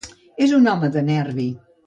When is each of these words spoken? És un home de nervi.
És 0.45 0.55
un 0.59 0.71
home 0.71 0.89
de 0.97 1.05
nervi. 1.11 1.49